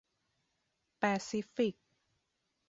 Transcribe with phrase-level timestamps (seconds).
[0.99, 1.75] แปซิฟิก